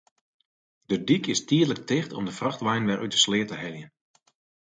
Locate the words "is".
1.33-1.41